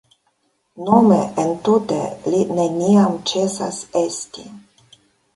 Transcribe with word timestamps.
Nome, 0.85 1.17
entute, 1.43 1.97
“Li 2.35 2.39
neniam 2.59 3.19
ĉesas 3.33 3.77
esti”. 4.01 4.47